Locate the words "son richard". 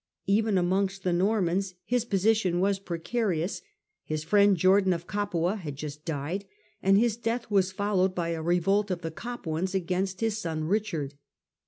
10.39-11.13